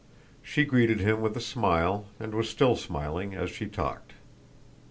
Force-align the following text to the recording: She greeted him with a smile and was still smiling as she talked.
She 0.41 0.65
greeted 0.65 0.99
him 1.01 1.21
with 1.21 1.37
a 1.37 1.39
smile 1.39 2.07
and 2.19 2.33
was 2.33 2.49
still 2.49 2.75
smiling 2.75 3.35
as 3.35 3.51
she 3.51 3.67
talked. 3.67 4.13